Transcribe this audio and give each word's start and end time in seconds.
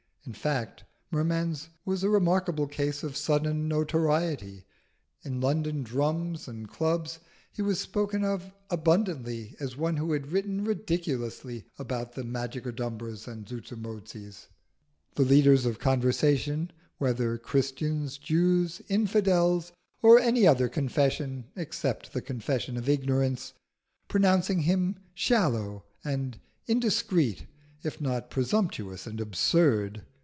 In 0.23 0.33
fact, 0.33 0.83
Merman's 1.09 1.69
was 1.83 2.03
a 2.03 2.09
remarkable 2.09 2.67
case 2.67 3.01
of 3.01 3.17
sudden 3.17 3.67
notoriety. 3.67 4.65
In 5.23 5.41
London 5.41 5.81
drums 5.81 6.47
and 6.47 6.69
clubs 6.69 7.17
he 7.51 7.63
was 7.63 7.79
spoken 7.79 8.23
of 8.23 8.51
abundantly 8.69 9.55
as 9.59 9.75
one 9.75 9.97
who 9.97 10.11
had 10.11 10.27
written 10.31 10.63
ridiculously 10.63 11.65
about 11.79 12.13
the 12.13 12.21
Magicodumbras 12.23 13.27
and 13.27 13.47
Zuzumotzis: 13.47 14.45
the 15.15 15.23
leaders 15.25 15.65
of 15.65 15.79
conversation, 15.79 16.71
whether 16.99 17.39
Christians, 17.39 18.19
Jews, 18.19 18.79
infidels, 18.89 19.71
or 20.03 20.19
of 20.19 20.23
any 20.23 20.45
other 20.45 20.69
confession 20.69 21.45
except 21.55 22.13
the 22.13 22.21
confession 22.21 22.77
of 22.77 22.87
ignorance, 22.87 23.53
pronouncing 24.07 24.59
him 24.59 24.97
shallow 25.15 25.83
and 26.03 26.39
indiscreet 26.67 27.47
if 27.83 27.99
not 27.99 28.29
presumptuous 28.29 29.07
and 29.07 29.19
absurd. 29.19 30.05